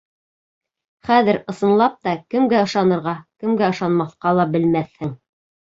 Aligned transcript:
Хәҙер, 1.09 1.39
ысынлап 1.53 1.99
та, 2.07 2.15
кемгә 2.35 2.65
ышанырға, 2.69 3.15
кемгә 3.45 3.73
ышанмаҫҡа 3.77 4.37
ла 4.41 4.53
белмәҫһең. 4.57 5.19